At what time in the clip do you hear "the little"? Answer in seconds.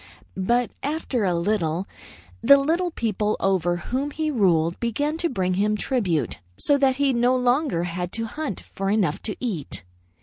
2.41-2.89